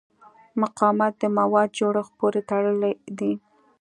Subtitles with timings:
[0.61, 3.31] مقاومت د موادو جوړښت پورې تړلی دی.